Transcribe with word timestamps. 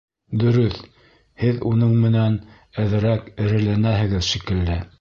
Дөрөҫ, 0.43 0.77
һеҙ 1.41 1.59
уның 1.73 1.93
менән 2.05 2.39
әҙерәк 2.85 3.29
эреләнәһегеҙ 3.45 4.27
шикелле. 4.33 4.83